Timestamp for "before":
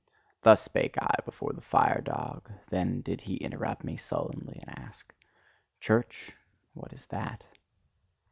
1.25-1.53